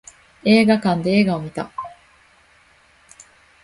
[0.43, 1.69] 映画館で映画を見た